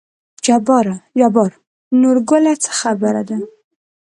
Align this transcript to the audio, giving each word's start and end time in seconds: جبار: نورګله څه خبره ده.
جبار: 0.45 1.47
نورګله 2.01 2.53
څه 2.63 2.71
خبره 2.79 3.21
ده. 3.29 3.37